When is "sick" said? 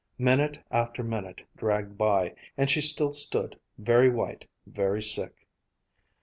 5.03-5.45